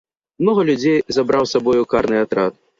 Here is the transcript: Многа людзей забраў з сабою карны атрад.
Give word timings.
Многа 0.43 0.63
людзей 0.69 0.97
забраў 1.19 1.43
з 1.47 1.53
сабою 1.59 1.83
карны 1.95 2.17
атрад. 2.27 2.63